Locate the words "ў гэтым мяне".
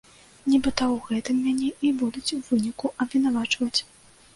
0.93-1.69